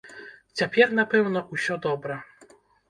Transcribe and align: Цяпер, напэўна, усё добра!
Цяпер, 0.61 0.87
напэўна, 1.01 1.39
усё 1.59 1.73
добра! 1.89 2.21